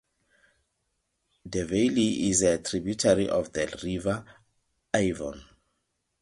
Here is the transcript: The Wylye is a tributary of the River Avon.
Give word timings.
The 1.45 1.59
Wylye 1.59 2.29
is 2.31 2.41
a 2.41 2.57
tributary 2.57 3.29
of 3.29 3.53
the 3.53 3.79
River 3.83 4.25
Avon. 4.95 5.43